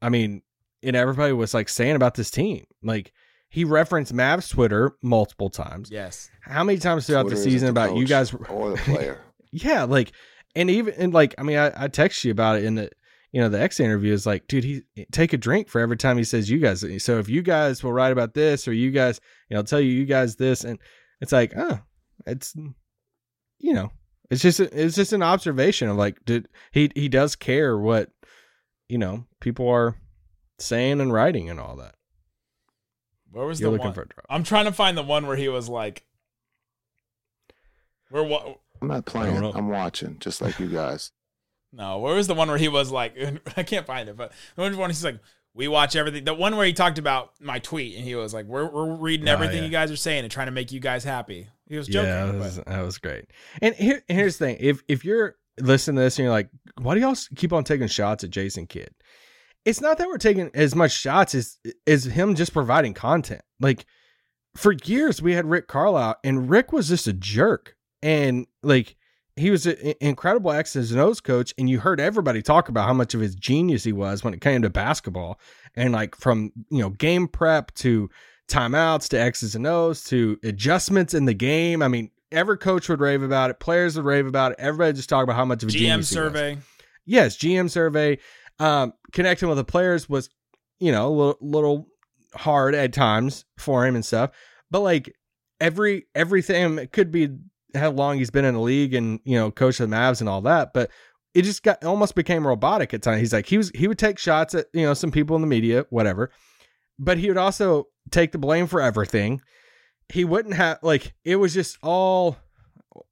[0.00, 0.42] I mean,
[0.82, 2.64] and everybody was like saying about this team.
[2.82, 3.12] Like
[3.50, 5.90] he referenced Mavs Twitter multiple times.
[5.90, 6.30] Yes.
[6.42, 8.32] How many times throughout Twitter the isn't season about you guys?
[8.34, 9.20] or the player.
[9.52, 10.12] yeah, like,
[10.54, 12.90] and even and like, I mean, I, I text you about it in the
[13.32, 16.16] you know the X interview is like, dude, he take a drink for every time
[16.16, 16.84] he says you guys.
[17.02, 19.90] So if you guys will write about this or you guys, you know, tell you
[19.92, 20.78] you guys this, and
[21.20, 21.80] it's like, oh,
[22.26, 22.54] it's
[23.58, 23.92] you know,
[24.30, 28.10] it's just it's just an observation of like, did he he does care what
[28.88, 29.96] you know people are
[30.58, 31.94] saying and writing and all that.
[33.30, 33.94] Where was You're the looking one?
[33.94, 34.26] for a drop.
[34.30, 36.04] I'm trying to find the one where he was like,
[38.10, 38.60] where what?
[38.80, 39.36] I'm not playing.
[39.36, 41.12] I'm watching, just like you guys.
[41.72, 43.14] No, where was the one where he was like,
[43.56, 45.18] I can't find it, but the one where he's like,
[45.54, 46.24] We watch everything.
[46.24, 49.28] The one where he talked about my tweet and he was like, "We're we're reading
[49.28, 49.64] Oh, everything yeah.
[49.64, 52.08] you guys are saying and trying to make you guys happy." He was joking.
[52.08, 53.26] Yeah, that was, that was great.
[53.60, 56.48] And here, here's the thing: if if you're listening to this and you're like,
[56.80, 58.90] why do y'all keep on taking shots at Jason Kidd?
[59.64, 63.42] It's not that we're taking as much shots as as him just providing content.
[63.58, 63.84] Like
[64.56, 68.96] for years, we had Rick Carlisle, and Rick was just a jerk, and like
[69.38, 72.92] he was an incredible X's and O's coach, and you heard everybody talk about how
[72.92, 75.38] much of his genius he was when it came to basketball,
[75.74, 78.10] and like from you know game prep to
[78.48, 81.82] timeouts to X's and O's to adjustments in the game.
[81.82, 84.58] I mean, every coach would rave about it, players would rave about it.
[84.58, 86.08] Everybody just talk about how much of a GM genius he was.
[86.08, 86.58] survey.
[87.04, 88.18] Yes, GM survey.
[88.58, 90.30] Um, connecting with the players was,
[90.80, 91.88] you know, a little, little
[92.34, 94.30] hard at times for him and stuff.
[94.70, 95.14] But like
[95.60, 97.30] every everything it could be
[97.74, 100.28] how long he's been in the league and you know coach of the Mavs and
[100.28, 100.90] all that, but
[101.34, 103.20] it just got almost became robotic at times.
[103.20, 105.48] He's like he was he would take shots at you know some people in the
[105.48, 106.30] media, whatever,
[106.98, 109.40] but he would also take the blame for everything.
[110.08, 112.36] He wouldn't have like it was just all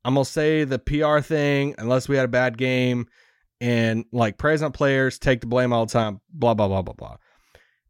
[0.05, 3.07] I'm gonna say the PR thing unless we had a bad game
[3.61, 6.95] and like praise on players, take the blame all the time, blah blah blah blah
[6.95, 7.17] blah.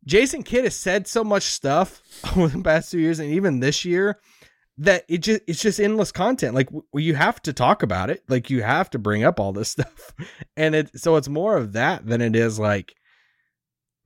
[0.05, 2.02] Jason Kidd has said so much stuff
[2.37, 4.20] over the past two years and even this year
[4.79, 6.55] that it just it's just endless content.
[6.55, 9.53] Like w- you have to talk about it, like you have to bring up all
[9.53, 10.12] this stuff,
[10.57, 12.95] and it so it's more of that than it is like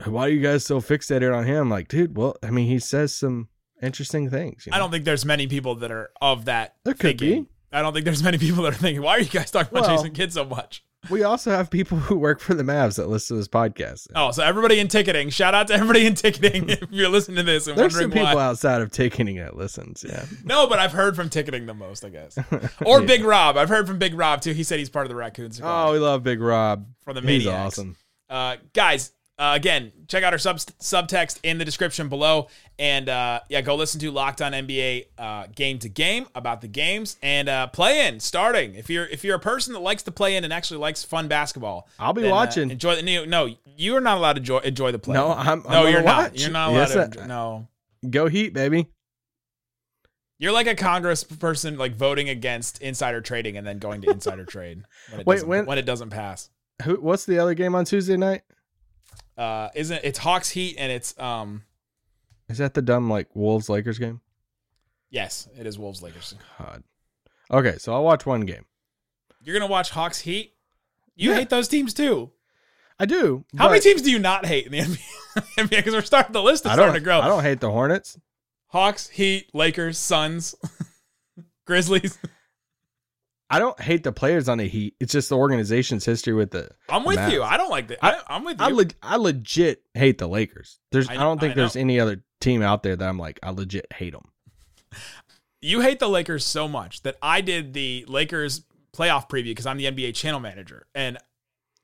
[0.06, 1.68] why are you guys so fixated on him?
[1.68, 3.48] Like, dude, well, I mean, he says some
[3.82, 4.64] interesting things.
[4.66, 6.76] you I don't think there's many people that are of that.
[6.84, 7.42] There could thinking.
[7.44, 7.48] be.
[7.72, 9.86] I don't think there's many people that are thinking, "Why are you guys talking about
[9.88, 13.08] Well- Jason Kidd so much?" We also have people who work for the Mavs that
[13.08, 14.08] listen to this podcast.
[14.14, 15.30] Oh, so everybody in ticketing.
[15.30, 18.24] Shout out to everybody in ticketing if you're listening to this and There's some people
[18.34, 18.44] why.
[18.44, 20.04] outside of ticketing that listens.
[20.06, 20.24] Yeah.
[20.44, 22.36] No, but I've heard from ticketing the most, I guess.
[22.84, 23.56] Or Big Rob.
[23.56, 24.52] I've heard from Big Rob too.
[24.52, 25.60] He said he's part of the Raccoons.
[25.62, 26.86] Oh, we love Big Rob.
[27.04, 27.96] from the He's awesome.
[28.28, 32.48] Uh, guys, uh, again, check out our sub subtext in the description below,
[32.78, 36.68] and uh, yeah, go listen to Locked On NBA uh, game to game about the
[36.68, 38.74] games and uh, play in starting.
[38.74, 41.26] If you're if you're a person that likes to play in and actually likes fun
[41.26, 42.70] basketball, I'll be then, uh, watching.
[42.70, 45.14] enjoy the no, no, you are not allowed to enjoy, enjoy the play.
[45.14, 46.32] No, I'm- I'm no, you're not.
[46.32, 46.40] watch.
[46.40, 47.04] You're not allowed Yes, to.
[47.04, 47.68] Enjoy- no.
[48.10, 48.86] Go Heat, baby.
[50.38, 54.44] You're like a Congress person, like voting against insider trading and then going to insider
[54.46, 56.50] trade when it, Wait, doesn't, when- when it doesn't pass.
[56.84, 56.94] Who?
[56.96, 58.42] What's the other game on Tuesday night?
[59.40, 61.62] Uh, isn't it's Hawks Heat and it's um
[62.48, 64.20] Is that the dumb like Wolves Lakers game?
[65.08, 66.34] yes, it is Wolves Lakers.
[66.58, 66.82] God.
[67.50, 68.64] Okay, so I'll watch one game.
[69.42, 70.54] You're gonna watch Hawks Heat.
[71.16, 71.36] You Yeah.
[71.36, 72.30] hate those teams too.
[72.98, 73.44] I do.
[73.56, 74.78] How many teams do you not hate in the
[75.56, 75.70] NBA?
[75.70, 77.20] Because we're starting the list is I starting to grow.
[77.20, 78.18] I don't hate the Hornets.
[78.66, 80.54] Hawks, Heat, Lakers, Suns,
[81.66, 82.18] Grizzlies.
[83.52, 84.94] I don't hate the players on the Heat.
[85.00, 86.68] It's just the organization's history with the.
[86.88, 87.42] I'm with you.
[87.42, 87.98] I don't like that.
[88.02, 88.66] I, I'm with you.
[88.66, 90.78] I, le- I legit hate the Lakers.
[90.92, 91.08] There's.
[91.08, 93.50] I- I, don't think I there's any other team out there that I'm like I
[93.50, 94.28] legit hate them.
[95.60, 98.62] you hate the Lakers so much that I did the Lakers
[98.96, 100.86] playoff preview because I'm the NBA channel manager.
[100.94, 101.18] And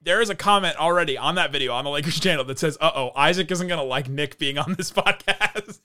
[0.01, 2.91] there is a comment already on that video on the Lakers channel that says, uh
[2.95, 5.81] oh, Isaac isn't going to like Nick being on this podcast.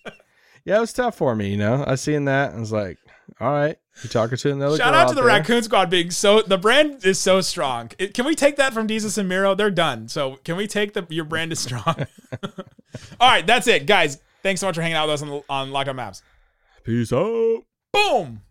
[0.64, 1.50] Yeah, it was tough for me.
[1.50, 2.50] You know, I seen that.
[2.50, 3.00] and I was like,
[3.40, 4.78] all right, you talking to another.
[4.78, 5.28] Shout girl out to the there.
[5.28, 7.92] Raccoon Squad being so, the brand is so strong.
[7.98, 9.56] It- can we take that from Jesus and Miro?
[9.56, 10.08] They're done.
[10.08, 11.96] So can we take the, your brand is strong?
[13.20, 13.86] All right, that's it.
[13.86, 16.22] Guys, thanks so much for hanging out with us on, on Locked On Mavs.
[16.84, 17.64] Peace out.
[17.94, 18.42] Boom.